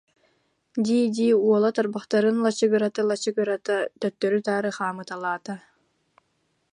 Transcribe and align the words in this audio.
дии-дии, 0.85 1.33
уола 1.45 1.69
тарбахтарын 1.77 2.37
лачыгырата-лачыгырата, 2.45 3.77
төттөрү-таары 4.01 4.71
хаамыталаата 4.79 5.53